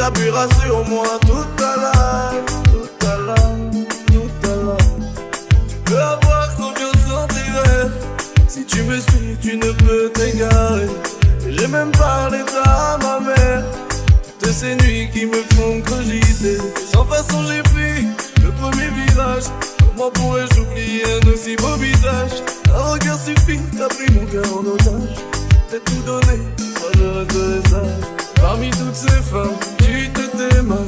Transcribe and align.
t'appuieras 0.00 0.48
sur 0.62 0.82
moi 0.88 1.04
toute 1.20 1.56
ta 1.56 1.76
life, 1.76 2.62
toute 2.72 2.98
ta 3.00 3.18
life, 3.18 3.86
toute 4.06 4.40
ta 4.40 4.54
life. 4.66 5.12
Tu 5.68 5.76
peux 5.84 5.98
avoir 5.98 6.56
confiance 6.56 7.12
en. 7.12 7.26
Si 8.48 8.64
tu 8.64 8.82
me 8.84 8.98
suis, 8.98 9.36
tu 9.42 9.58
ne 9.58 9.70
peux 9.72 10.10
t'égarer. 10.14 10.88
J'ai 11.46 11.66
même 11.66 11.92
parlé 11.92 12.38
à 12.64 12.96
ma 13.02 13.20
mère. 13.20 13.62
De 14.40 14.50
ces 14.50 14.74
nuits 14.76 15.10
qui 15.12 15.26
me 15.26 15.42
font 15.54 15.82
cogiter. 15.82 16.56
Sans 16.90 17.04
façon, 17.04 17.44
j'ai 17.46 17.62
pris 17.62 18.06
le 18.42 18.50
premier 18.52 18.88
virage. 18.88 19.44
Comment 19.80 20.10
pourrais-je 20.12 20.60
oublier 20.60 21.04
un 21.04 21.28
aussi 21.28 21.56
beau 21.56 21.76
visage? 21.76 22.42
Un 22.74 22.92
regard 22.92 23.18
suffit, 23.18 23.60
t'as 23.76 23.88
pris 23.88 24.10
mon 24.14 24.24
cœur 24.24 24.46
en 24.56 24.64
otage. 24.64 25.14
T'as 25.70 25.78
tout 25.84 26.02
donné, 26.06 26.38
moi 26.80 26.90
je 26.96 27.04
resterai 27.04 27.68
sage. 27.68 28.19
Parmi 28.40 28.70
toutes 28.70 28.94
ces 28.94 29.22
femmes, 29.22 29.56
tu 29.78 30.08
te 30.10 30.36
démarres. 30.36 30.78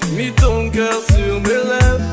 J'ai 0.00 0.10
mis 0.16 0.32
ton 0.32 0.70
cœur 0.70 0.94
sur 1.10 1.40
mes 1.40 1.48
lèvres. 1.48 2.04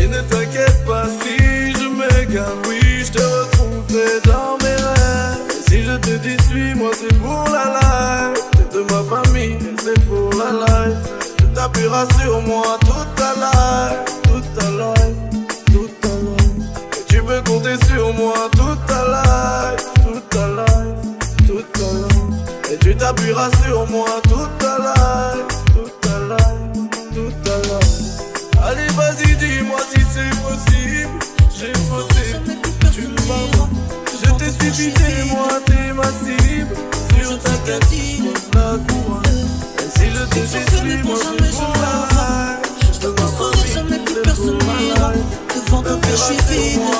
Et 0.00 0.06
ne 0.06 0.20
t'inquiète 0.22 0.84
pas 0.86 1.06
si 1.06 1.72
je 1.72 1.88
m'égare, 1.88 2.54
oui, 2.68 2.80
je 3.04 3.12
te 3.12 3.22
retrouverai 3.22 4.20
dans 4.24 4.56
mes 4.62 4.76
rêves. 4.76 5.38
Si 5.68 5.82
je 5.82 5.96
te 5.96 6.16
dis 6.18 6.36
suis-moi, 6.48 6.90
c'est 6.94 7.14
pour 7.18 7.44
la 7.50 7.64
life. 7.80 8.44
T'es 8.52 8.78
de 8.78 8.82
ma 8.92 9.02
famille, 9.16 9.58
c'est 9.82 10.00
pour 10.06 10.30
la 10.34 10.52
life. 10.52 10.98
Tu 11.38 11.44
t'appuieras 11.54 12.06
sur 12.20 12.40
moi 12.42 12.78
toute 12.80 13.14
ta 13.16 13.34
life, 13.34 14.04
toute 14.22 14.54
ta 14.54 14.70
life, 14.70 15.16
toute 15.66 16.00
ta 16.00 16.08
life. 16.08 17.00
Et 17.00 17.04
tu 17.12 17.22
peux 17.22 17.40
compter 17.42 17.76
sur 17.86 18.12
moi 18.14 18.48
t'appuieras 23.08 23.50
sur 23.64 23.88
moi 23.88 24.08
toute 24.24 24.58
ta 24.58 24.76
life, 24.78 25.64
toute 25.74 26.00
ta 26.00 26.18
life, 26.28 26.90
toute 27.14 27.42
ta 27.42 27.56
life. 27.56 28.20
Allez, 28.62 28.86
vas-y, 28.96 29.34
dis-moi 29.36 29.78
si 29.90 30.00
c'est 30.12 30.34
possible. 30.42 31.18
J'ai 31.56 31.72
fauté, 31.88 32.36
tu 32.92 33.08
pardonnes. 33.26 33.76
Je 34.12 34.30
t'ai 34.32 34.50
suivi, 34.50 34.92
t'es 34.92 35.24
moi, 35.30 35.48
t'es 35.64 35.92
ma 35.94 36.04
cible. 36.04 36.74
Sur 37.18 37.38
ta 37.38 37.50
tête, 37.64 37.84
la 38.54 38.76
couronne. 38.86 39.48
Si 39.96 40.04
je 40.10 40.24
te 40.24 40.76
suis, 40.76 41.02
moi 41.02 41.16
je 41.22 41.44
life. 41.44 41.62
Je 42.92 42.98
te 42.98 43.06
construirai 43.06 43.68
jamais 43.74 44.04
plus 44.04 44.22
personne 44.22 44.58
Devant 45.66 45.82
ton 45.82 45.98
suis 46.16 46.36
vide 46.48 46.97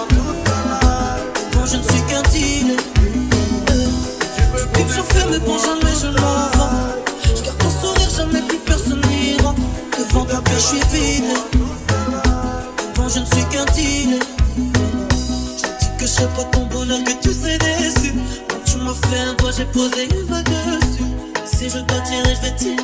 Et 19.81 20.09
si 21.47 21.71
je 21.71 21.79
dois 21.79 22.01
tirer 22.01 22.35
je 22.35 22.43
vais 22.43 22.57
tirer. 22.57 22.77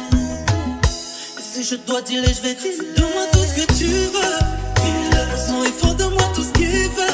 Si 1.41 1.65
je 1.65 1.75
dois 1.75 2.01
dire, 2.03 2.23
je 2.25 2.41
vais 2.41 2.55
dire 2.55 2.71
Donne-moi 2.97 3.27
tout 3.33 3.39
ce 3.41 3.55
que 3.61 3.67
tu 3.77 3.87
veux. 3.87 4.39
Dis-le 4.77 5.11
De 5.11 5.17
toute 5.17 5.31
façon, 5.31 5.65
il 5.65 5.73
faut 5.73 5.95
de 5.95 6.05
moi 6.05 6.23
tout 6.35 6.45
ce 6.45 6.53
qu'il 6.53 6.69
veut 6.69 7.14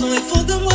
De 0.00 0.06
toute 0.06 0.14
façon, 0.14 0.24
il 0.24 0.38
faut 0.38 0.44
de 0.44 0.54
moi 0.64 0.70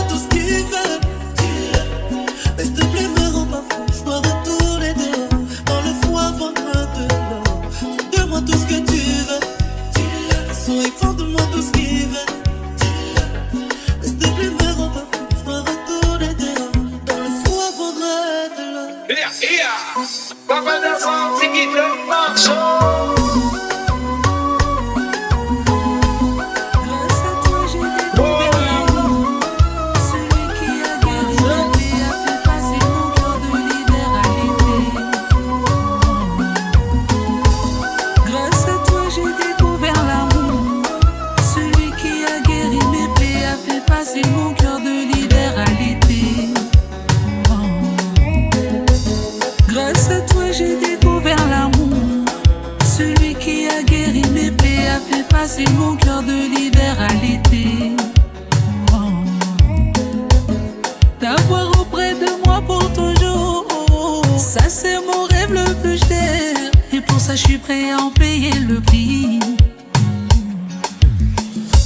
prêt 67.65 67.93
en 67.95 68.11
payer 68.11 68.59
le 68.67 68.79
prix. 68.79 69.39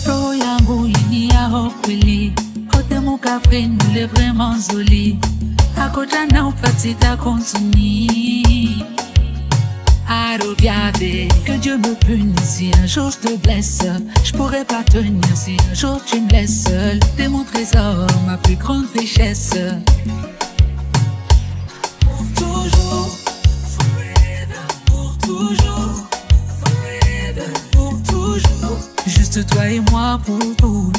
Pro 0.04 0.34
yango 0.34 0.86
ini 0.86 1.30
ya 1.30 1.48
hokwili, 1.48 2.34
kote 2.72 3.00
muka 3.00 3.40
nule 3.52 4.06
vraiment 4.08 4.58
zoli. 4.60 5.18
Akota 5.78 6.26
na 6.32 6.48
upati 6.48 6.96
ta 6.96 7.16
continue. 7.16 8.84
Aro 10.08 10.56
que 10.56 11.58
Dieu 11.62 11.78
me 11.78 11.96
punisse 11.96 12.58
si 12.58 12.72
un 12.84 12.88
jour 12.88 13.12
je 13.12 13.28
te 13.28 13.38
blesse. 13.38 13.86
Je 14.24 14.32
pourrais 14.34 14.66
pas 14.66 14.84
tenir 14.84 15.36
si 15.36 15.56
un 15.72 15.74
jour 15.74 16.02
tu 16.06 16.20
me 16.20 16.30
laisses 16.30 16.64
seul. 16.64 17.00
T'es 17.16 17.30
mon 17.30 17.44
trésor, 17.44 18.08
ma 18.26 18.38
plus 18.38 18.56
grande 18.56 18.88
richesse. 18.98 19.56
toi 29.44 29.70
et 29.70 29.80
moi 29.92 30.20
pour 30.26 30.40
tout. 30.58 30.99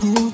who 0.00 0.25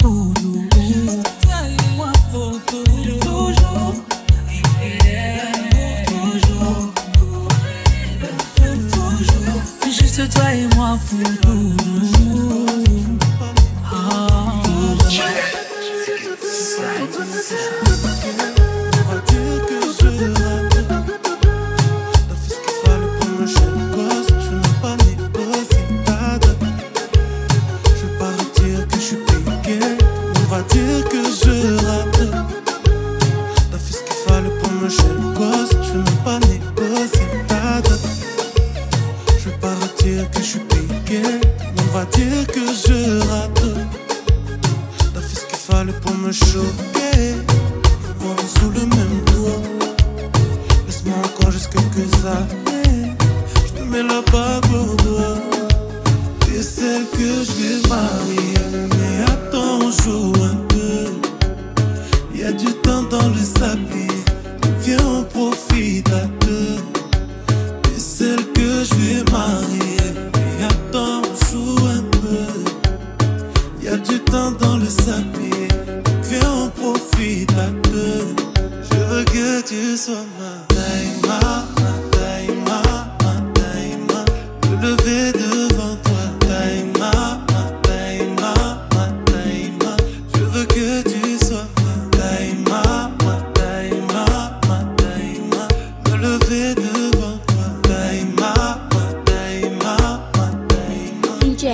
J'ai 101.62 101.69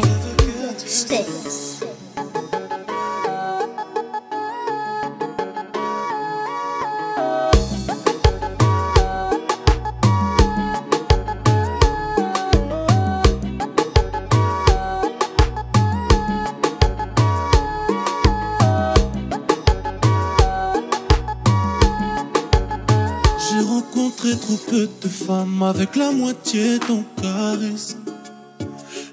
rencontré 23.62 24.36
trop 24.36 24.58
peu 24.68 24.86
de 25.00 25.08
femmes 25.08 25.62
avec 25.62 25.96
la 25.96 26.10
moitié 26.10 26.78
ton 26.78 27.02
caresse. 27.22 27.96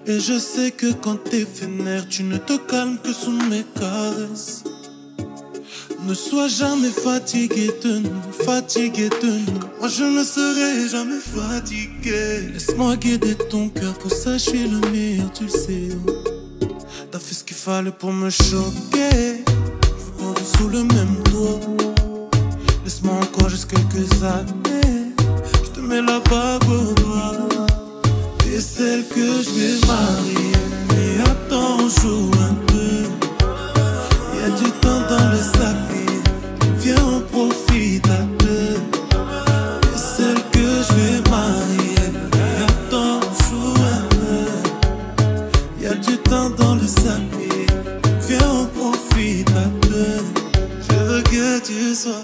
Et 0.07 0.19
je 0.19 0.37
sais 0.37 0.69
que 0.69 0.93
quand 0.93 1.17
t'es 1.23 1.47
vénère, 1.59 2.07
tu 2.07 2.23
ne 2.23 2.37
te 2.37 2.57
calmes 2.57 2.99
que 3.03 3.11
sous 3.11 3.31
mes 3.31 3.65
caresses. 3.79 4.63
Ne 6.07 6.13
sois 6.13 6.47
jamais 6.47 6.91
fatigué 6.91 7.71
de 7.83 7.97
nous, 7.97 8.21
fatigué 8.45 9.09
de 9.09 9.51
nous. 9.51 9.59
Moi 9.79 9.89
je 9.89 10.03
ne 10.03 10.23
serai 10.23 10.87
jamais 10.87 11.19
fatigué. 11.19 12.51
Laisse-moi 12.53 12.95
guider 12.97 13.33
ton 13.49 13.69
cœur, 13.69 13.95
pour 13.95 14.11
ça 14.11 14.33
je 14.37 14.49
suis 14.49 14.67
le 14.67 14.79
meilleur, 14.91 15.31
tu 15.33 15.45
le 15.45 15.49
sais. 15.49 15.89
T'as 17.09 17.17
fait 17.17 17.33
ce 17.33 17.43
qu'il 17.43 17.57
fallait 17.57 17.89
pour 17.89 18.13
me 18.13 18.29
choquer. 18.29 19.43
Je 20.37 20.57
sous 20.57 20.69
le 20.69 20.83
même 20.83 21.23
toit. 21.31 21.59
Laisse-moi 22.83 23.15
encore 23.15 23.49
juste 23.49 23.71
quelques 23.71 24.23
années. 24.23 25.13
Je 25.63 25.69
te 25.71 25.79
mets 25.79 26.01
la 26.01 26.19
bague 26.19 26.69
au 26.69 26.93
doigt. 26.93 27.84
Et 28.55 28.61
celle 28.61 29.03
que 29.09 29.41
je 29.43 29.49
vais 29.49 29.85
marier. 29.85 30.53
Mais 30.87 31.21
attends, 31.29 31.89
joue 31.99 32.31
un 32.39 32.53
peu. 32.67 33.03
Y 34.33 34.43
a 34.45 34.49
du 34.49 34.71
temps 34.79 35.03
dans 35.09 35.29
le 35.29 35.37
sac. 35.39 35.75
Viens, 36.79 36.95
on 37.05 37.19
profite 37.19 38.07
à 38.07 38.23
deux. 38.39 38.77
Et 39.93 39.97
celle 39.97 40.41
que 40.53 40.67
je 40.87 40.93
vais 40.95 41.29
marier. 41.29 42.07
Mais 42.31 42.63
attends, 42.63 43.19
joue 43.49 43.75
un 43.97 44.03
peu. 44.15 45.83
Y 45.83 45.87
a 45.87 45.95
du 45.95 46.17
temps 46.19 46.49
dans 46.51 46.75
le 46.75 46.87
sac. 46.87 47.23
Viens, 48.29 48.49
on 48.61 48.65
profite 48.67 49.49
à 49.49 49.67
deux. 49.89 50.23
Je 50.89 50.95
veux 51.03 51.23
que 51.23 51.59
tu 51.59 51.93
sois 51.93 52.23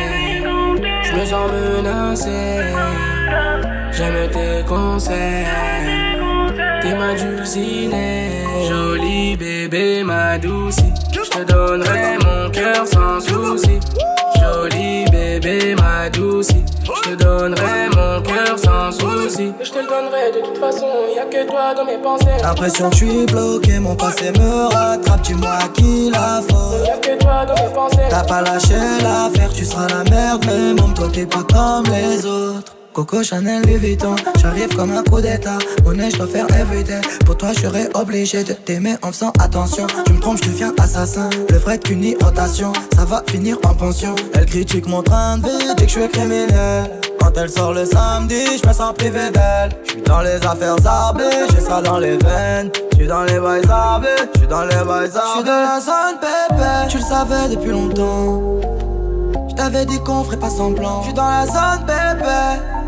Je 1.11 1.19
me 1.19 1.25
sens 1.25 1.51
menacé. 1.51 2.59
J'aime 3.91 4.29
tes 4.31 4.65
conseils. 4.67 5.45
T'es 6.81 6.95
ma 6.95 7.13
dulcinée. 7.13 8.45
Jolie 8.67 9.35
bébé, 9.35 10.03
ma 10.03 10.37
douce. 10.37 10.77
Je 11.13 11.29
te 11.29 11.43
donnerai 11.43 12.17
mon 12.23 12.49
cœur 12.49 12.87
sans 12.87 13.19
souci. 13.19 13.79
Jolie 14.39 15.05
bébé, 15.11 15.75
ma 15.75 16.09
douce. 16.09 16.51
Je 16.95 17.09
te 17.09 17.15
donnerai 17.15 17.89
mon 17.95 18.21
cœur 18.21 18.57
sans 18.57 18.91
souci. 18.91 19.53
Je 19.61 19.69
te 19.71 19.79
le 19.79 19.87
donnerai 19.87 20.31
de 20.33 20.45
toute 20.45 20.57
façon, 20.57 20.87
y'a 21.15 21.25
que 21.25 21.47
toi 21.47 21.73
dans 21.73 21.85
mes 21.85 21.97
pensées. 21.97 22.41
L'impression 22.41 22.89
que 22.89 22.95
je 22.95 23.05
suis 23.05 23.25
bloqué, 23.25 23.79
mon 23.79 23.95
passé 23.95 24.31
me 24.31 24.73
rattrape. 24.73 25.21
Tu 25.23 25.35
moi 25.35 25.59
qui 25.73 26.09
la 26.09 26.41
faute. 26.41 26.85
Y'a 26.85 26.97
que 26.97 27.17
toi 27.17 27.45
dans 27.45 27.55
mes 27.63 27.73
pensées. 27.73 28.07
T'as 28.09 28.23
pas 28.23 28.41
lâché 28.41 28.75
l'affaire, 29.01 29.51
tu 29.53 29.65
seras 29.65 29.87
la 29.87 30.03
merde. 30.09 30.43
Mais 30.45 30.73
mon 30.73 30.93
toi 30.93 31.07
t'es 31.11 31.25
pas 31.25 31.43
comme 31.51 31.85
les 31.93 32.25
autres. 32.25 32.70
Coco 32.93 33.23
Chanel 33.23 33.61
Louis 33.63 33.77
Vuitton 33.77 34.15
J'arrive 34.39 34.75
comme 34.75 34.91
un 34.91 35.03
coup 35.03 35.21
d'état 35.21 35.57
Monnaie 35.85 36.11
je 36.11 36.17
dois 36.17 36.27
faire 36.27 36.45
everyday 36.53 36.99
Pour 37.25 37.37
toi 37.37 37.49
je 37.53 37.61
serais 37.61 37.89
obligé 37.93 38.43
de 38.43 38.53
t'aimer 38.53 38.95
en 39.01 39.11
faisant 39.11 39.31
attention 39.39 39.87
Tu 40.05 40.13
me 40.13 40.19
trompes 40.19 40.39
je 40.43 40.49
deviens 40.49 40.73
assassin 40.77 41.29
Le 41.49 41.57
vrai 41.57 41.79
qu'une 41.79 42.15
rotation 42.21 42.73
Ça 42.95 43.05
va 43.05 43.23
finir 43.29 43.57
en 43.63 43.73
pension 43.73 44.13
Elle 44.33 44.45
critique 44.45 44.87
mon 44.87 45.03
train 45.03 45.37
de 45.37 45.47
vie 45.47 45.75
Dit 45.77 45.85
que 45.85 45.91
je 45.91 45.99
suis 45.99 46.09
criminel 46.09 46.91
quand 47.21 47.37
elle 47.37 47.51
sort 47.51 47.73
le 47.73 47.85
samedi, 47.85 48.57
je 48.61 48.67
me 48.67 48.73
sens 48.73 48.95
privé 48.95 49.29
d'elle. 49.31 49.69
Je 49.85 49.91
suis 49.91 50.01
dans 50.01 50.21
les 50.21 50.37
affaires 50.37 50.75
arbées, 50.83 51.23
j'ai 51.51 51.59
ça 51.59 51.79
dans 51.79 51.99
les 51.99 52.17
veines. 52.17 52.71
Je 52.91 52.97
suis 52.97 53.07
dans 53.07 53.21
les 53.23 53.39
bails 53.39 53.61
arbés, 53.69 54.07
je 54.33 54.39
suis 54.39 54.47
dans 54.47 54.63
les 54.63 54.75
bails 54.75 55.11
arbés. 55.15 55.19
Je 55.23 55.31
suis 55.35 55.43
dans 55.43 55.61
la 55.61 55.79
zone 55.79 56.19
pépé, 56.19 56.87
tu 56.89 56.97
le 56.97 57.03
savais 57.03 57.55
depuis 57.55 57.69
longtemps. 57.69 58.59
Je 59.49 59.55
t'avais 59.55 59.85
dit 59.85 59.99
qu'on 59.99 60.23
ferait 60.23 60.39
pas 60.39 60.49
semblant. 60.49 61.01
Je 61.01 61.09
suis 61.09 61.13
dans 61.13 61.29
la 61.29 61.45
zone 61.45 61.85
bébé 61.85 62.80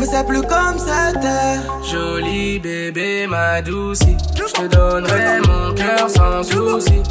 mais 0.00 0.06
c'est 0.06 0.26
plus 0.26 0.40
comme 0.40 0.78
c'était. 0.78 1.60
Jolie 1.90 2.58
bébé, 2.58 3.26
ma 3.28 3.60
douce, 3.60 4.00
je 4.34 4.52
te 4.52 4.66
donnerai 4.74 5.40
mon 5.46 5.74
cœur 5.74 6.08
sans 6.08 6.42
souci. 6.42 7.02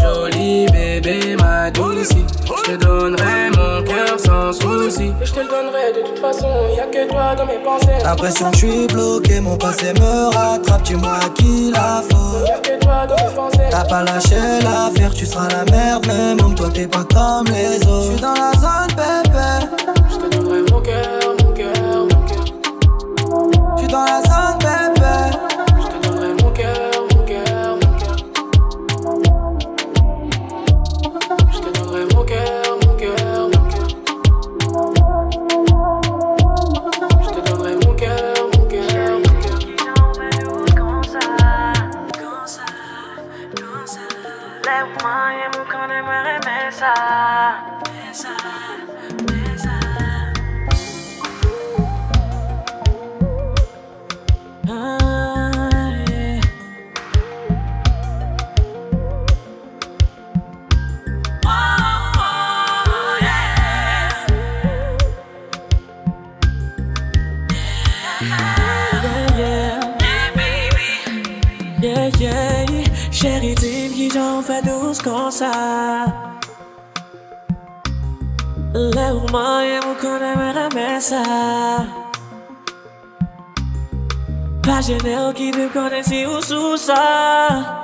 Jolie 0.00 0.66
bébé, 0.66 1.36
ma 1.40 1.70
douce, 1.70 2.10
je 2.44 2.62
te 2.62 2.76
donnerai 2.76 3.50
mon 3.56 3.82
cœur 3.82 4.20
sans 4.20 4.52
souci. 4.52 5.12
Je 5.20 5.32
te 5.32 5.40
le 5.40 5.48
donnerai 5.48 5.92
de 5.96 6.06
toute 6.06 6.18
façon, 6.20 6.48
y 6.76 6.80
a 6.80 6.86
que 6.86 7.08
toi 7.08 7.34
dans 7.34 7.46
mes 7.46 7.58
pensées. 7.58 8.04
L'impression 8.04 8.50
que 8.52 8.56
je 8.56 8.66
suis 8.66 8.86
bloqué, 8.86 9.40
mon 9.40 9.56
passé 9.56 9.92
me 9.94 10.32
rattrape, 10.32 10.84
tu 10.84 10.94
moi 10.94 11.18
qui 11.34 11.72
la 11.72 12.02
faute. 12.08 12.48
Y'a 12.48 12.58
que 12.58 12.78
toi 12.78 13.06
dans 13.08 13.16
mes 13.16 13.34
pensées. 13.34 13.68
T'as 13.70 13.84
pas 13.84 14.04
lâché 14.04 14.36
l'affaire, 14.62 15.12
tu 15.12 15.26
seras 15.26 15.48
la 15.48 15.64
merde, 15.72 16.06
mais 16.06 16.36
même 16.36 16.54
toi 16.54 16.68
t'es 16.72 16.86
pas 16.86 17.04
comme 17.12 17.48
les 17.48 17.84
autres. 17.84 18.04
Je 18.04 18.12
suis 18.12 18.20
dans 18.20 18.34
la 18.34 18.52
zone, 18.52 18.94
bébé. 18.94 19.66
Je 20.08 20.16
te 20.16 20.36
donnerai 20.36 20.62
mon 20.70 20.80
cœur 20.80 21.37
dans 23.86 24.04
la 24.04 24.20
zone, 24.22 24.58
bébé. 24.58 25.16
Je 25.80 25.86
te 25.86 25.96
donnerai 26.06 26.32
mon 26.42 26.50
cœur, 26.50 26.90
mon 27.14 27.22
cœur, 27.24 27.76
mon 27.76 27.92
cœur. 27.98 28.16
Je 31.52 31.58
te 31.58 31.68
donnerai 31.78 32.04
mon 32.14 32.24
cœur, 32.24 32.78
mon 32.84 32.94
cœur, 32.96 33.48
mon 33.54 33.64
cœur. 33.70 33.88
Je 37.22 37.28
te 37.30 37.40
donnerai 37.48 37.74
mon 37.76 37.94
cœur, 37.94 38.34
mon 38.56 38.64
cœur, 38.66 39.12
mon 39.18 39.34
cœur. 39.42 39.58
Comme 40.76 41.04
ça, 41.04 41.20
comme 42.18 42.46
ça, 42.46 42.66
comme 43.56 43.86
ça? 43.86 44.04
Lève-moi 44.66 45.16
et 45.34 45.48
mon 45.56 45.64
corps 45.70 45.92
aimerait 45.92 46.70
ça. 46.70 46.94
ça. 46.94 47.37
Gêné 84.88 85.16
qui 85.34 85.50
te 85.50 85.68
connaît 85.72 86.02
si 86.02 86.24
ou 86.26 86.40
sous 86.40 86.76
ça. 86.76 87.82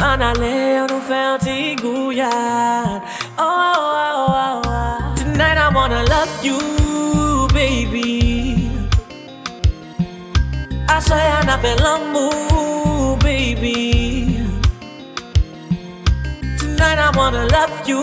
En 0.00 0.20
aller, 0.20 0.80
on 0.82 0.86
nous 0.92 1.00
fait 1.00 1.24
un 1.32 1.38
petit 1.38 1.76
gouillard. 1.76 3.00
Oh, 3.38 3.42
oh, 3.42 4.26
oh, 4.28 4.62
oh, 4.66 5.14
Tonight 5.16 5.58
I 5.58 5.68
wanna 5.74 6.02
love 6.04 6.44
you, 6.44 6.58
baby. 7.54 8.70
I 10.88 11.00
swear 11.00 11.40
I 11.40 11.46
never 11.46 11.74
l'amour, 11.82 12.32
I 16.82 17.10
wanna 17.16 17.46
love 17.46 17.88
you, 17.88 18.00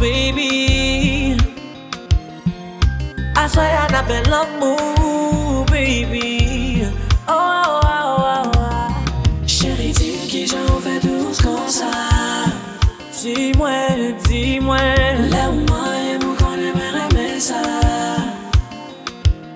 baby. 0.00 1.36
I 3.36 3.46
swear 3.48 3.78
I 3.78 3.86
never 3.92 4.22
loved 4.30 4.62
you, 4.62 5.64
baby. 5.70 6.84
Oh, 7.28 7.32
oh, 7.32 7.80
oh, 7.84 8.52
oh. 8.56 9.46
Chérie, 9.46 9.92
dis-moi 9.92 10.26
qui. 10.28 10.44
Dis-moi, 13.22 13.70
dis-moi. 14.28 14.78
Et 14.78 16.18
vous 16.20 16.34
qu'on 16.34 16.54
aimerait 16.54 17.06
aimer 17.10 17.40
ça. 17.40 17.62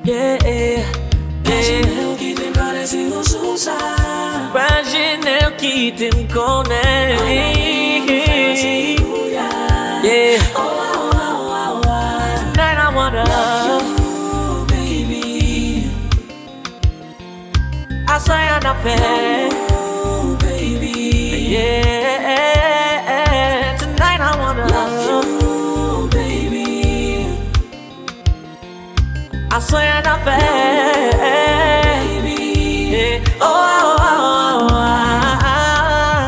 Yeah, 0.04 0.38
yeah. 0.44 0.84
Imaginez 1.44 2.16
qui 2.18 2.34
t'aime 2.34 2.52
pas 2.52 2.72
les 2.72 2.86
signes 2.86 3.22
sous 3.22 3.56
ça. 3.56 3.76
Imaginez 4.50 5.56
qui 5.58 5.92
t'aime 5.94 6.26
connaît. 6.28 7.59
baby. 20.38 20.90
Yeah, 21.52 22.16
tonight 23.78 24.20
I 24.20 24.36
wanna 24.38 24.66
love 24.66 25.06
you, 25.06 26.08
baby. 26.10 27.26
I 29.50 29.58
baby. 32.24 32.38
Oh, 33.40 33.46
oh, 33.46 33.96
oh, 34.00 34.74
oh, 35.22 35.44
oh. 35.44 36.26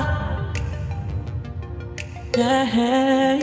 yeah, 2.39 3.39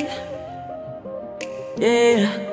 yeah. 1.79 2.49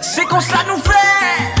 C'est 0.00 0.24
qu'on 0.24 0.40
nous 0.68 0.78
fait. 0.78 1.51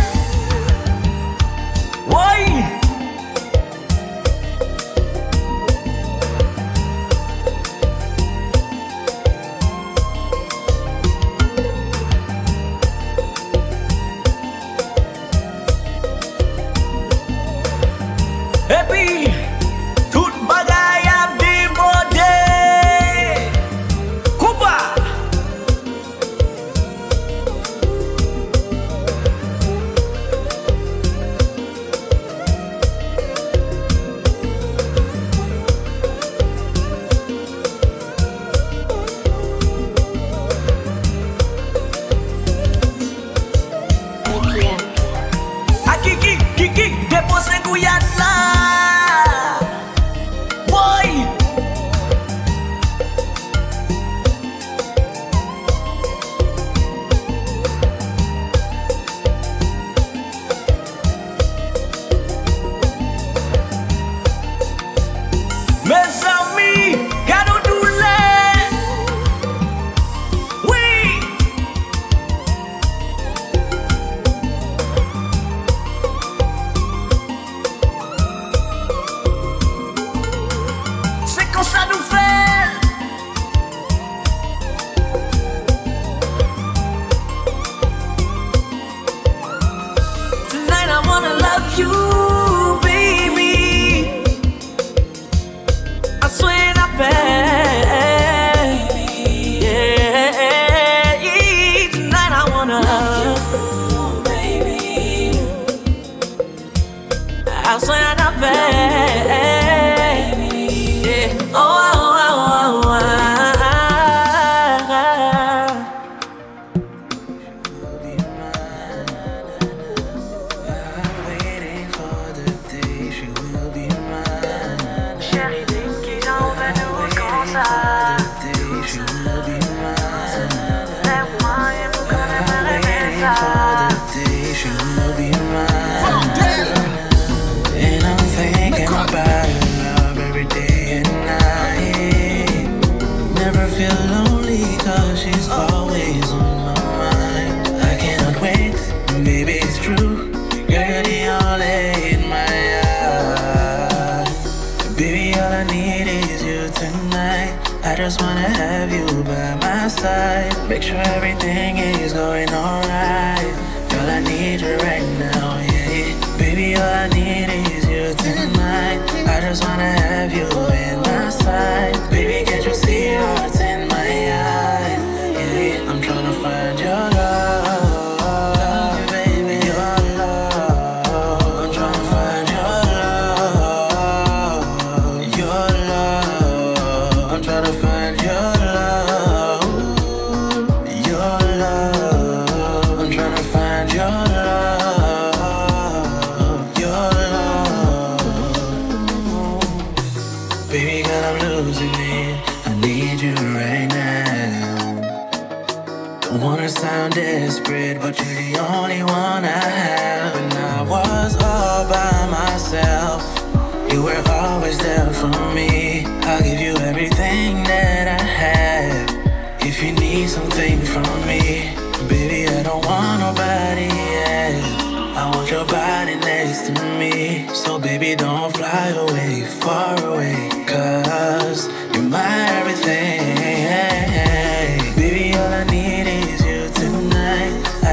side. 160.02 160.68
Make 160.68 160.82
sure 160.82 160.96
everything 161.16 161.78
is 161.78 162.12
going 162.12 162.48
alright. 162.50 163.52
Girl, 163.90 164.08
I 164.16 164.20
need 164.20 164.60
you 164.60 164.74
right 164.88 165.06
now, 165.24 165.60
yeah. 165.60 166.38
Baby, 166.38 166.74
all 166.74 166.94
I 167.04 167.06
need 167.18 167.48
is 167.70 167.84
you 167.94 168.06
tonight. 168.26 169.00
I 169.34 169.40
just 169.46 169.62
wanna 169.62 169.92
have 170.06 170.32
you 170.38 170.48
in 170.82 170.96
my 171.06 171.30
sight. 171.30 171.91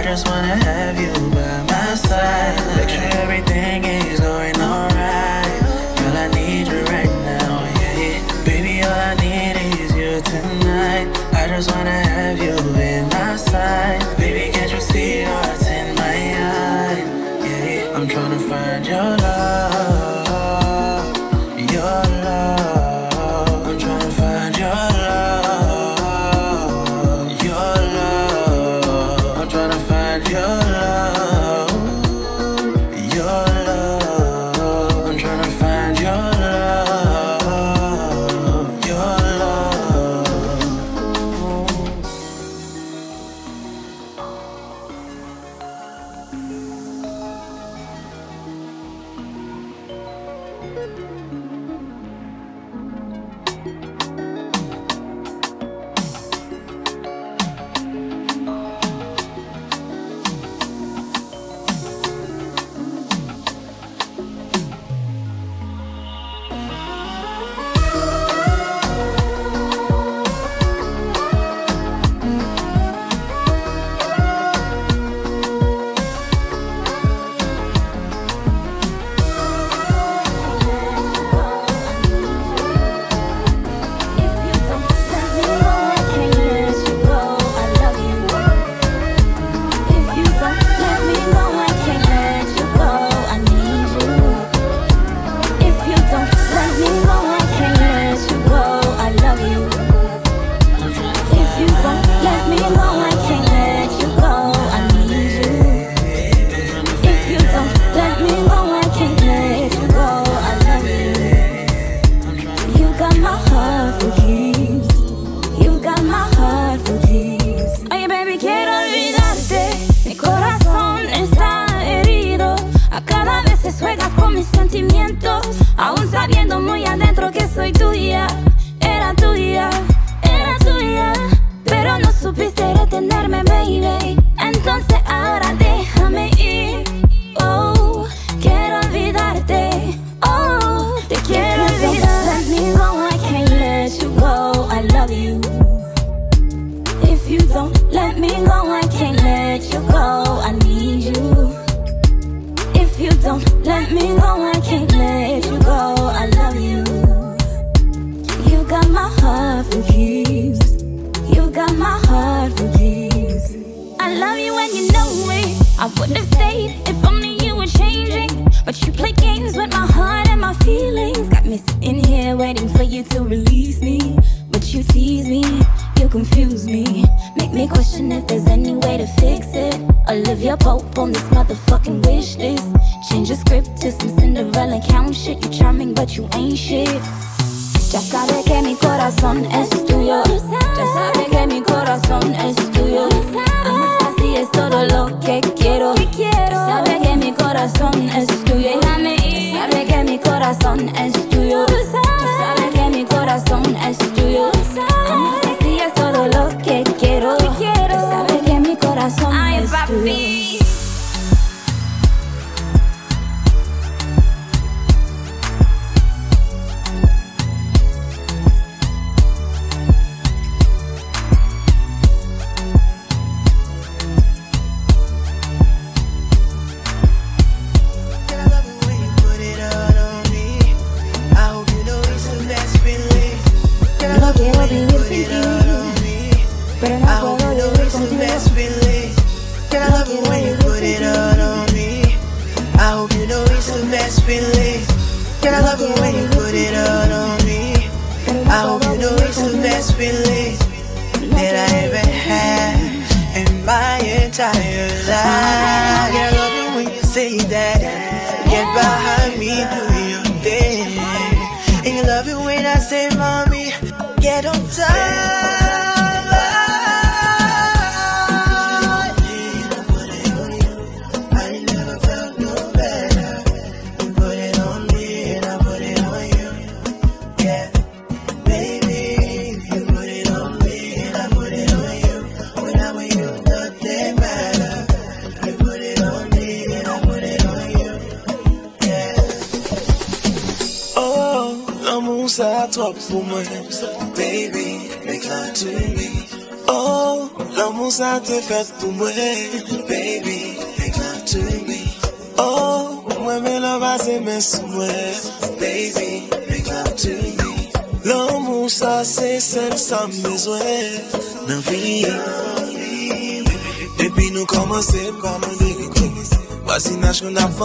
just 0.09 0.27
wanna 0.27 0.55
have 0.55 0.99
you 0.99 1.13
by 1.29 1.63
my 1.67 1.93
side. 1.93 2.58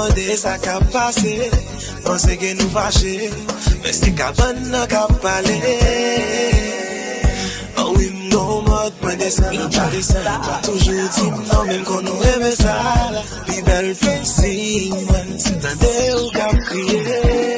mande 0.05 0.37
sa 0.37 0.59
ka 0.59 0.77
pase 0.93 1.35
Pense 2.05 2.33
gen 2.41 2.57
nou 2.61 2.69
fache 2.77 3.31
Men 3.83 3.95
si 4.01 4.11
ka 4.19 4.29
ban 4.37 4.57
nan 4.73 4.87
ka 4.93 5.05
pale 5.25 5.57
Ouim 7.85 8.17
nou 8.33 8.61
mod 8.69 8.93
mwen 9.01 9.19
desen 9.23 9.49
Mwen 9.57 9.73
chade 9.73 10.03
sen 10.05 10.29
Toujou 10.67 11.09
di 11.17 11.27
mnan 11.33 11.67
men 11.73 11.83
kon 11.89 12.05
nou 12.05 12.31
eme 12.35 12.53
sa 12.61 12.77
Li 13.49 13.59
bel 13.65 13.93
fensi 14.05 14.55
mwen 14.93 15.37
Si 15.41 15.57
tande 15.65 15.97
ou 16.21 16.31
ka 16.37 16.49
kriye 16.69 17.54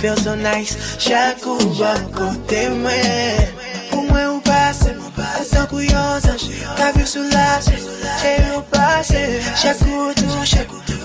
feel 0.00 0.16
so 0.16 0.34
nice. 0.34 0.76
Chakou 0.98 1.58
bako 1.78 2.32
te 2.48 2.68
mwen. 2.70 3.48
Pou 3.90 4.02
mwen 4.08 4.26
ou 4.32 4.40
pase 4.40 4.94
Asan 5.40 5.66
kou 5.68 5.84
yon 5.84 6.20
zan. 6.24 6.40
Ka 6.78 6.90
vir 6.96 7.06
sou 7.06 7.24
lase 7.28 7.76
Che 8.22 8.32
yon 8.48 8.64
pase 8.72 9.22
Chakou 9.60 10.14
tou. 10.16 10.30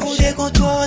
Ou 0.05 0.15
de 0.15 0.31
kontrol 0.33 0.84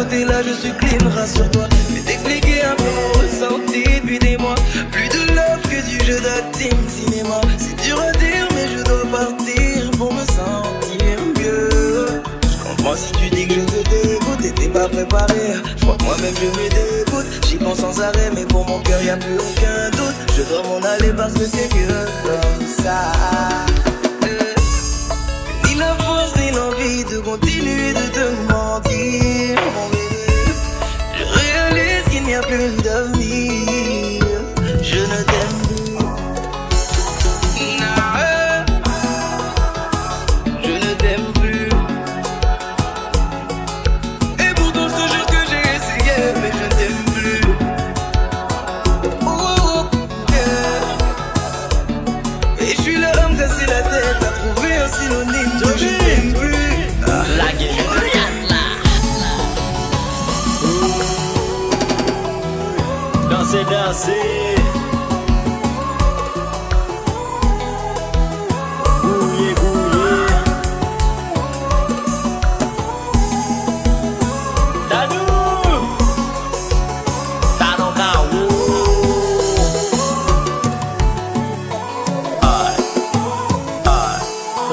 De 0.00 0.04
ce 0.04 0.08
côté-là, 0.08 0.42
je 0.42 0.54
suis 0.54 0.72
clean, 0.78 1.10
rassure-toi. 1.10 1.68
Mais 1.92 2.00
t'expliquer 2.00 2.62
un 2.62 2.74
peu 2.74 2.84
mon 2.84 3.20
ressenti 3.20 3.84
depuis 4.00 4.18
des 4.18 4.38
mois. 4.38 4.54
Plus 4.90 5.08
de 5.10 5.18
love 5.34 5.60
que 5.64 5.86
du 5.86 6.02
jeu 6.06 6.18
d'acting 6.20 6.72
cinéma. 6.88 7.38
C'est 7.58 7.76
dur 7.82 8.00
à 8.00 8.10
mais 8.54 8.68
je 8.74 8.82
dois 8.82 9.04
partir 9.12 9.90
pour 9.98 10.14
me 10.14 10.20
sentir 10.20 11.18
mieux. 11.38 12.22
Je 12.42 12.56
comprends 12.64 12.96
si 12.96 13.12
tu 13.12 13.28
dis 13.28 13.46
que 13.46 13.54
je 13.54 13.60
te 13.60 13.90
dégoûte 13.90 14.42
et 14.42 14.52
t'es 14.52 14.68
pas 14.68 14.88
préparé. 14.88 15.60
Je 15.76 15.82
crois 15.82 15.98
que 15.98 16.04
moi-même 16.04 16.34
je 16.34 16.46
me 16.46 16.68
dégoûte. 16.70 17.26
J'y 17.46 17.56
pense 17.56 17.80
sans 17.80 18.00
arrêt, 18.00 18.30
mais 18.34 18.46
pour 18.46 18.66
mon 18.66 18.80
cœur 18.80 19.02
y 19.02 19.10
a 19.10 19.18
plus 19.18 19.36
aucun 19.36 19.90
doute. 19.90 20.16
Je 20.34 20.42
dois 20.44 20.62
m'en 20.62 20.80
aller 20.88 21.12
parce 21.14 21.34
que 21.34 21.44
c'est 21.44 21.68
mieux 21.74 22.06
comme 22.24 22.66
ça. 22.66 23.12
Ni 25.66 25.74
la 25.74 25.94
force 25.96 26.34
ni 26.36 26.52
l'envie 26.52 27.04
de 27.04 27.18
continuer 27.18 27.92
de 27.92 28.08
te 28.14 28.49
réalise 32.46 32.76
qu'il 32.76 33.19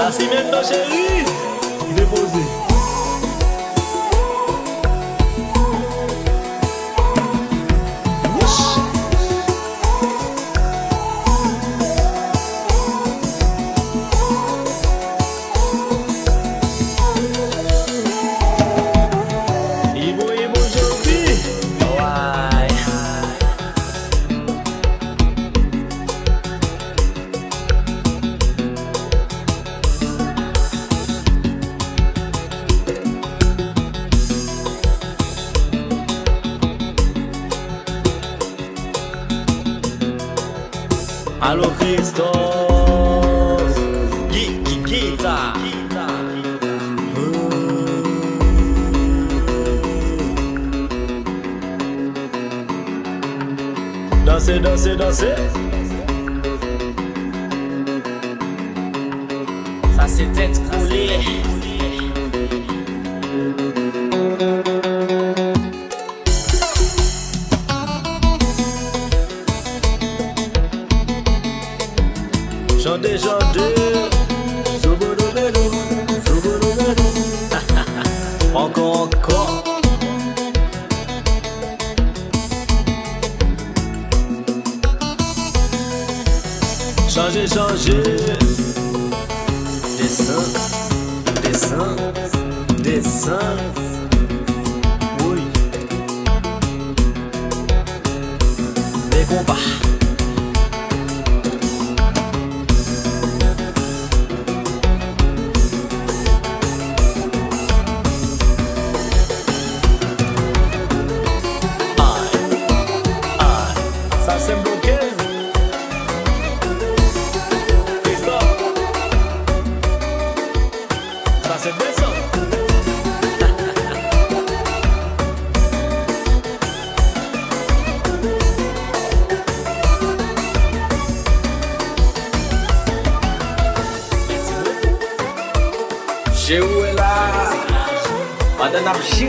Asi 0.07 0.23
men 0.31 0.45
nan 0.51 0.63
cheri 0.63 1.25
Depose 1.95 2.66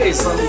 Madame 0.09 0.39
Abjé, 0.39 0.48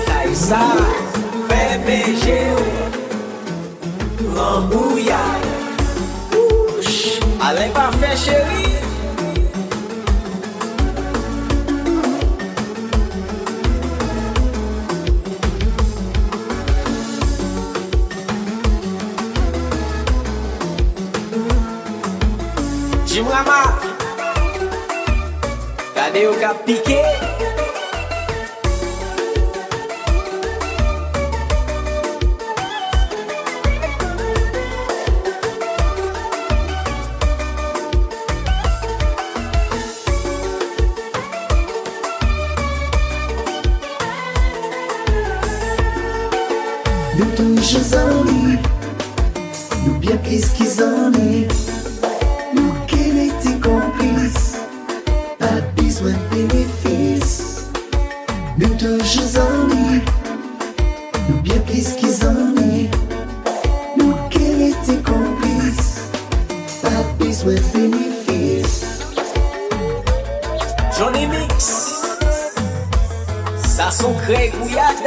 Sa 73.81 73.89
son 73.89 74.13
kre 74.13 74.51
kouyad 74.53 74.97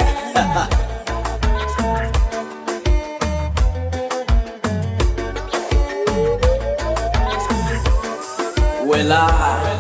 Wela 8.89 9.23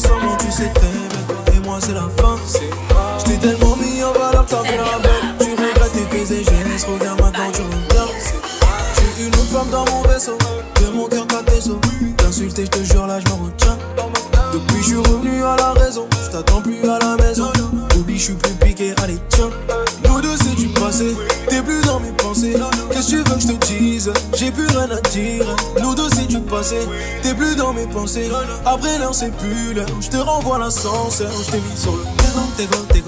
tu 0.00 0.52
sais 0.52 0.70
très 0.74 1.56
Et 1.56 1.60
moi, 1.64 1.78
c'est 1.80 1.94
la 1.94 2.08
fin. 2.18 2.36
Je 3.18 3.24
t'ai 3.24 3.38
tellement 3.38 3.76
mis 3.76 4.02
en 4.02 4.12
valeur, 4.12 4.46
t'as 4.46 4.62
fait 4.62 4.76
la 4.76 4.98
belle. 4.98 5.34
Tu 5.40 5.50
regrettes 5.50 5.92
tes 5.92 6.16
faits 6.16 6.30
et 6.30 6.44
gestes, 6.44 6.86
regarde 6.86 7.20
maintenant 7.20 7.50
tu 7.52 7.62
reviens. 7.62 8.06
J'ai 9.16 9.26
une 9.26 9.34
autre 9.34 9.46
femme 9.46 9.70
dans 9.70 9.84
mon 9.86 10.02
vaisseau. 10.02 10.38
De 10.80 10.96
mon 10.96 11.08
cœur, 11.08 11.26
ta 11.26 11.42
vaisseau. 11.50 11.80
T'insulter, 12.16 12.64
je 12.66 12.70
te 12.70 12.84
jure, 12.84 13.06
là, 13.06 13.18
je 13.20 13.26
me 13.26 13.44
retiens. 13.44 13.78
Depuis, 14.52 14.78
je 14.78 14.86
suis 14.86 14.96
revenu 14.96 15.42
à 15.42 15.56
la 15.56 15.72
raison. 15.72 16.06
Je 16.24 16.30
t'attends 16.30 16.62
plus 16.62 16.88
à 16.88 16.98
la 16.98 17.16
maison. 17.16 17.50
Oublie, 17.98 18.18
je 18.18 18.24
suis 18.24 18.34
plus 18.34 18.52
piqué. 18.54 18.94
Allez, 19.02 19.18
tiens. 19.28 19.50
Nous 20.04 20.20
deux, 20.20 20.36
c'est 20.36 20.54
du 20.54 20.68
passé. 20.68 21.16
T'es 21.48 21.62
plus 21.62 21.80
dans 21.82 22.00
mes 22.00 22.12
pensées. 22.12 22.54
Qu'est-ce 22.92 23.06
que 23.06 23.10
tu 23.10 23.16
veux 23.16 23.34
que 23.34 23.40
je 23.40 23.46
te 23.48 23.66
dise? 23.66 24.12
J'ai 24.34 24.50
plus 24.50 24.66
rien 24.68 24.88
à 24.90 25.00
dire. 25.08 25.44
Nous 25.82 25.94
deux, 25.94 26.08
passé. 26.48 26.78
T'es 27.22 27.34
plus 27.34 27.56
dans 27.56 27.72
mes 27.72 27.86
pensées. 27.86 28.30
Après 28.64 28.98
l'heure, 28.98 29.14
c'est 29.14 29.34
plus 29.36 29.74
l'heure. 29.74 29.86
Je 30.00 30.08
te 30.08 30.16
renvoie 30.16 30.58
l'ascenseur. 30.58 31.30
Je 31.30 31.50
t'ai 31.50 31.60
mis 31.60 31.76
sur 31.76 31.92
le 31.92 32.02
tégo, 32.02 32.40
tégo, 32.56 32.76
tégo, 32.92 33.07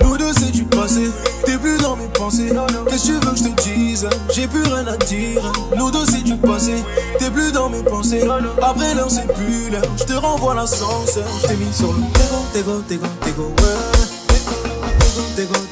Nous 0.00 0.16
deux 0.16 0.32
c'est 0.36 0.50
du 0.50 0.64
passé, 0.64 1.08
t'es 1.44 1.56
plus 1.56 1.78
dans 1.78 1.94
mes 1.94 2.08
pensées. 2.08 2.50
Qu'est-ce 2.88 3.02
que 3.02 3.06
tu 3.06 3.12
veux 3.12 3.30
que 3.30 3.36
je 3.38 3.44
te 3.44 3.62
dise? 3.62 4.08
J'ai 4.34 4.48
plus 4.48 4.64
rien 4.64 4.88
à 4.88 4.96
dire. 4.96 5.40
Nous 5.76 5.88
deux 5.92 6.04
c'est 6.04 6.24
du 6.24 6.36
passé, 6.36 6.74
t'es 7.20 7.30
plus 7.30 7.52
dans 7.52 7.70
mes 7.70 7.84
pensées. 7.84 8.26
Après 8.60 8.92
l'heure 8.94 9.08
c'est 9.08 9.32
plus 9.34 9.70
l'heure, 9.70 9.84
je 9.96 10.02
te 10.02 10.14
renvoie 10.14 10.56
l'ascenseur. 10.56 11.24
Je 11.42 11.46
t'ai 11.46 11.54
mis 11.54 11.72
sur 11.72 11.92
le 11.92 12.00
tégo, 12.12 12.42
tégo, 12.52 12.82
tégo, 12.88 13.06
tégo, 13.24 13.42
ouais. 13.44 13.78
Tégo, 14.26 15.22
tégo, 15.36 15.54
tégo, 15.54 15.69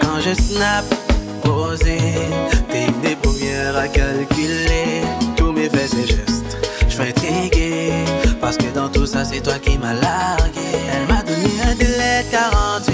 Quand 0.00 0.20
je 0.20 0.34
snap, 0.34 0.84
posé, 1.42 1.98
t'es 2.70 2.86
une 2.86 3.00
des 3.00 3.16
premières 3.16 3.76
à 3.76 3.88
calculer 3.88 5.02
tous 5.36 5.50
mes 5.52 5.68
faits 5.70 5.94
et 5.94 6.06
gestes. 6.06 6.58
Je 6.88 6.94
fatigué, 6.94 7.92
parce 8.40 8.56
que 8.58 8.72
dans 8.74 8.88
tout 8.88 9.06
ça, 9.06 9.24
c'est 9.24 9.40
toi 9.40 9.58
qui 9.58 9.78
m'as 9.78 9.94
largué. 9.94 10.60
Elle 10.92 11.14
m'a 11.14 11.22
donné 11.22 11.50
un 11.66 11.74
délai 11.74 12.22
de 12.24 12.30
48 12.30 12.93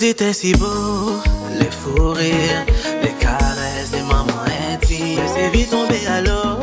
tout 0.00 0.06
était 0.06 0.32
si 0.32 0.52
beau. 0.54 1.20
Les 1.58 1.70
fous 1.70 2.12
rires, 2.12 2.64
les 3.02 3.12
caresses 3.12 3.90
des 3.92 4.02
mamans 4.02 4.44
intimes. 4.72 5.16
Mais 5.16 5.28
c'est 5.34 5.50
vite 5.50 5.70
tombé 5.70 6.06
à 6.06 6.20
l'eau. 6.20 6.58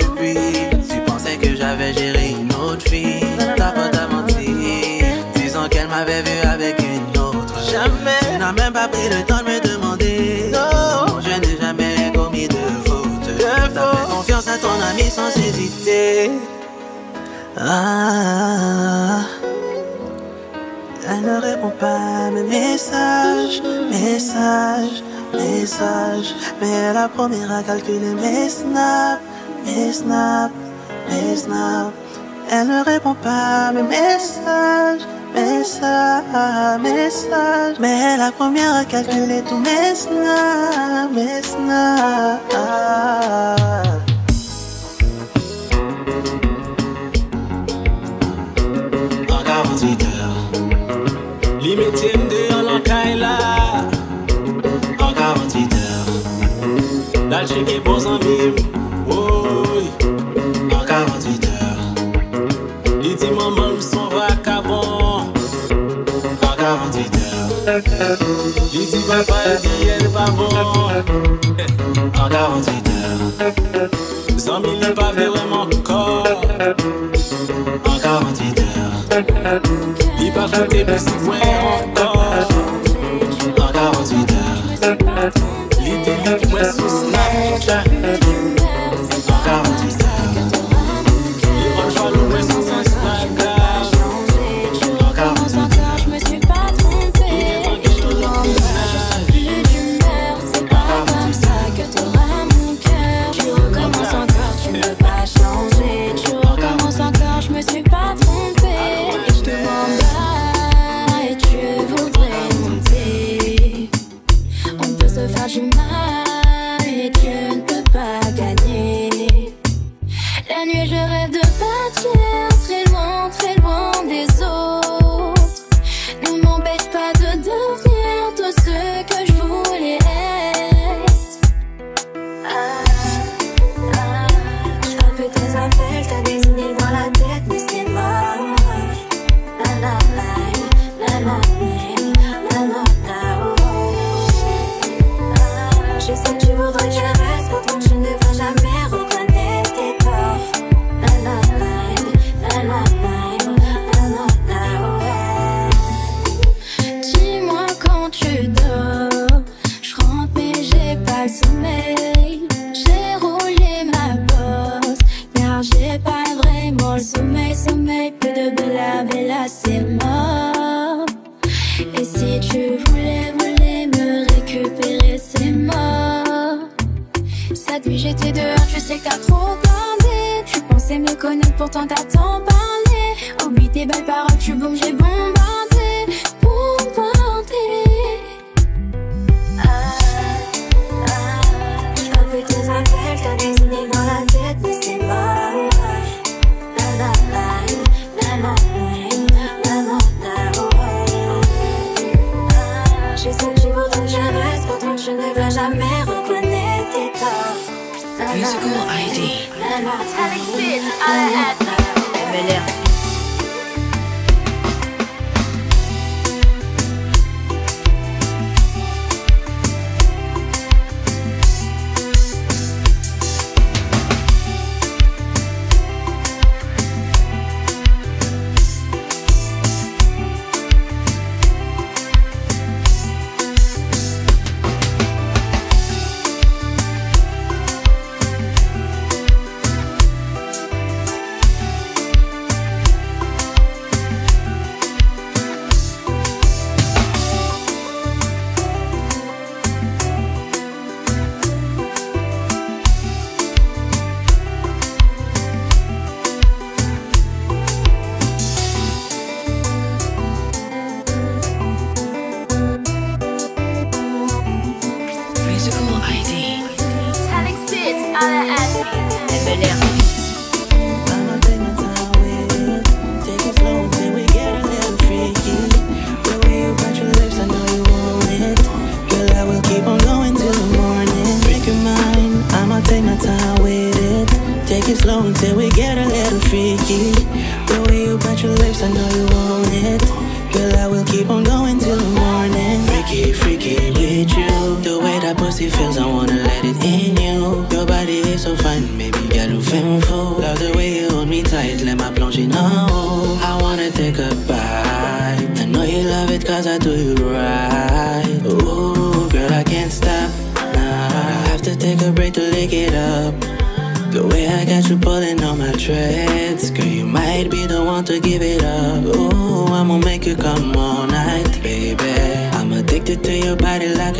Depuis, 0.00 0.36
tu 0.88 1.00
pensais 1.00 1.36
que 1.36 1.54
j'avais 1.56 1.92
géré 1.92 2.30
une 2.30 2.52
autre 2.54 2.88
fille. 2.88 3.24
T'as 3.56 3.72
pas 3.72 3.88
t'a 3.88 4.06
menti, 4.06 5.02
disant 5.36 5.68
qu'elle 5.68 5.88
m'avait 5.88 6.22
vu 6.22 6.38
avec 6.44 6.78
une 6.80 7.20
autre. 7.20 7.54
Jamais. 7.70 8.20
Tu 8.32 8.38
n'as 8.38 8.52
même 8.52 8.72
pas 8.72 8.88
pris 8.88 9.08
le 9.08 9.22
temps 9.24 9.38
de 9.38 9.50
me 9.50 9.60
demander. 9.60 10.50
Non, 10.52 11.20
je 11.20 11.40
n'ai 11.40 11.60
jamais 11.60 12.12
commis 12.14 12.48
de 12.48 12.56
faute. 12.84 13.28
T'as 13.38 13.68
fait 13.68 14.10
confiance 14.10 14.48
à 14.48 14.58
ton 14.58 14.80
ami 14.90 15.10
sans 15.10 15.30
hésiter. 15.36 16.30
Ah. 17.58 19.31
Elle 21.24 21.34
ne 21.34 21.40
répond 21.40 21.72
pas 21.78 22.26
à 22.26 22.30
mes 22.32 22.42
messages, 22.42 23.62
messages, 23.90 25.04
messages. 25.32 26.34
Mais 26.60 26.68
elle 26.68 26.94
la 26.94 27.08
première 27.08 27.52
à 27.52 27.62
calculer 27.62 28.14
mes 28.14 28.48
snaps, 28.48 29.20
mes 29.64 29.92
snaps, 29.92 30.52
mes 31.08 31.36
snaps. 31.36 31.92
Elle 32.50 32.66
ne 32.66 32.84
répond 32.84 33.14
pas 33.14 33.68
à 33.68 33.72
mes 33.72 33.84
messages, 33.84 35.02
messages, 35.32 36.80
messages. 36.80 37.76
Mais 37.78 38.00
elle 38.00 38.18
la 38.18 38.32
première 38.32 38.74
à 38.74 38.84
calculer 38.84 39.42
tous 39.48 39.58
mes 39.58 39.94
snaps, 39.94 41.12
mes 41.14 41.40
snaps. 41.40 42.42
metye 51.82 52.16
mde 52.16 52.40
yon 52.50 52.62
lankay 52.64 53.16
la. 53.16 53.34
An 55.04 55.14
48 55.14 55.74
er 55.74 56.06
Dal 57.30 57.46
cheke 57.48 57.80
bon 57.84 57.98
zanmim. 58.00 58.54
Woy 59.08 59.84
An 60.76 60.84
48 60.86 61.48
er 61.58 61.78
Li 63.02 63.14
di 63.20 63.30
maman 63.38 63.72
mson 63.78 64.06
vakabon 64.14 65.32
An 66.48 66.54
48 66.58 67.16
er 67.66 68.18
Li 68.72 68.82
di 68.92 69.00
papa 69.08 69.38
li 69.62 69.74
el 69.96 70.06
babon 70.14 70.54
An 72.20 72.30
48 72.30 72.90
er 73.40 73.88
Zanmi 74.38 74.72
li 74.80 74.90
pa 74.94 75.12
vreman 75.16 75.70
kor. 75.86 76.26
An 77.90 77.98
48 78.00 78.58
er 79.50 79.61
have 80.52 80.68
the 80.68 80.84
best. 80.84 81.08
Where 81.26 82.11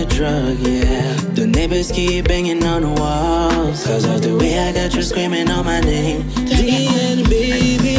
a 0.03 0.07
drug, 0.07 0.59
yeah. 0.59 1.14
The 1.34 1.46
neighbors 1.46 1.92
keep 1.92 2.26
banging 2.28 2.64
on 2.64 2.82
the 2.82 2.88
walls. 2.88 3.86
Cause 3.86 4.05
of 4.05 4.22
the 4.22 4.36
way 4.36 4.59
I 4.59 4.72
got 4.72 4.94
you 4.94 5.03
screaming 5.03 5.50
on 5.50 5.64
my 5.64 5.80
name. 5.80 6.28
Baby, 6.48 7.98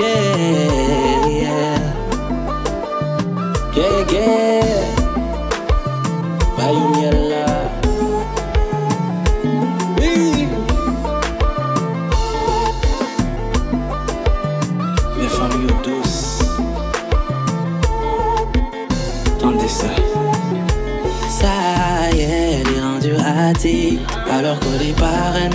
yeah, 0.00 1.26
yeah. 1.26 1.94
Yeah, 3.74 4.12
yeah 4.12 4.69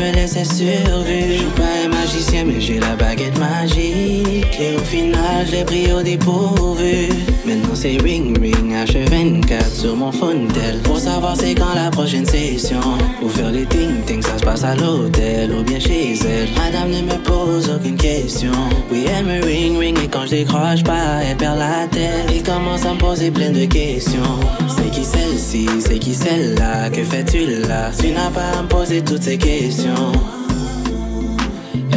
me 0.06 0.16
laissait 0.16 0.46
survue. 0.46 1.34
Je 1.34 1.38
suis 1.38 1.46
pas 1.56 1.86
un 1.86 1.90
magicien, 1.90 2.46
mais 2.46 2.60
j'ai 2.60 2.80
la 2.80 2.96
baguette 2.96 3.38
magique. 3.40 4.60
Et 4.60 4.76
au 4.76 4.84
final, 4.84 5.46
je 5.48 5.52
l'ai 5.52 5.64
pris 5.64 5.92
au 5.92 6.02
dépourvu. 6.02 7.10
Maintenant, 7.46 7.76
c'est 7.76 7.98
ring 8.02 8.36
ring, 8.40 8.74
H24 8.74 9.72
sur 9.72 9.96
mon 9.96 10.12
phone 10.12 10.48
tel. 10.48 10.80
Pour 10.80 10.98
savoir 10.98 11.36
c'est 11.38 11.54
quand 11.54 11.76
la 11.76 11.92
prochaine 11.92 12.26
session. 12.26 12.80
Pour 13.20 13.32
faire 13.32 13.52
les 13.52 13.66
ting 13.66 14.02
ting, 14.06 14.22
ça 14.22 14.38
se 14.38 14.44
passe 14.44 14.64
à 14.64 14.76
l'hôtel 14.76 15.52
ou 15.52 15.64
bien 15.64 15.80
chez 15.80 16.14
elle. 16.14 16.50
Madame 16.58 16.90
ne 16.90 17.02
me 17.02 17.18
pose 17.24 17.70
aucune 17.70 17.98
question. 17.98 18.52
Oui, 18.92 19.06
elle 19.08 19.26
me 19.26 19.46
ring 19.46 19.78
ring, 19.78 19.98
et 20.04 20.08
quand 20.08 20.26
je 20.26 20.32
décroche 20.32 20.84
pas, 20.84 21.22
elle 21.24 21.38
perd 21.38 21.60
la 21.60 21.88
tête. 21.88 22.32
Et 22.36 22.42
commence 22.42 22.84
à 22.86 22.94
me 22.94 22.98
poser 22.98 23.30
plein 23.30 23.52
de 23.52 23.66
questions. 23.66 24.40
C'est 24.68 24.90
qui 24.90 25.06
celle-ci, 25.06 25.68
c'est 25.80 26.00
qui 26.00 26.16
celle-là, 26.16 26.90
que 26.90 27.04
fais-tu 27.04 27.68
là? 27.68 27.92
Tu 28.00 28.08
n'as 28.10 28.32
pas 28.32 28.58
à 28.58 28.64
me 28.64 28.68
poser 28.68 29.04
toutes 29.04 29.22
ces 29.24 29.38
questions. 29.38 30.12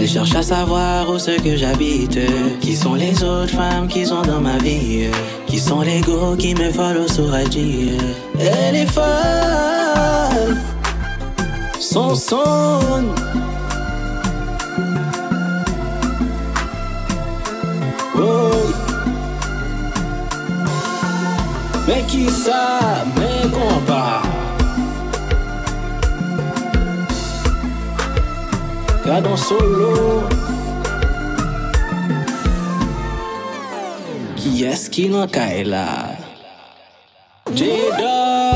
Cherche 0.09 0.35
à 0.37 0.43
savoir 0.43 1.11
où 1.11 1.19
ce 1.19 1.33
que 1.33 1.55
j'habite. 1.55 2.19
Qui 2.63 2.75
sont 2.75 2.95
les 2.95 3.23
autres 3.23 3.53
femmes 3.53 3.89
qui 3.89 4.07
sont 4.07 4.23
dans 4.23 4.41
ma 4.41 4.57
vie. 4.57 5.11
Qui 5.47 5.59
sont 5.59 5.83
les 5.83 6.01
go 6.01 6.35
qui 6.35 6.55
me 6.55 6.71
follow 6.71 7.07
sur 7.07 7.39
IG. 7.39 7.93
Elle 8.41 8.75
est 8.75 8.87
folle. 8.87 10.57
Son 11.79 12.15
son. 12.15 13.05
Mais 21.87 22.03
qui 22.07 22.31
ça, 22.31 23.05
mais 23.15 23.49
combat. 23.51 24.28
Kadon 29.09 29.39
solo. 29.41 30.21
Ki 34.37 34.51
eski 34.69 35.09
nan 35.09 35.25
kaila 35.33 36.13
J-Dog 37.57 38.48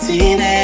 Laisse-moi 0.00 0.16
butiner. 0.18 0.57